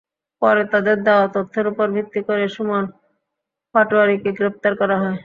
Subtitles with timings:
[0.41, 2.83] পরে তাঁদের দেওয়া তথ্যের ওপর ভিত্তি করে সুমন
[3.75, 5.17] পাটোয়ারীকে গ্রেপ্তার করা হয়।